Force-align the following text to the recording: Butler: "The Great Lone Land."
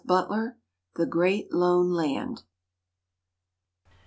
Butler: 0.03 0.57
"The 0.95 1.05
Great 1.05 1.53
Lone 1.53 1.91
Land." 1.91 2.41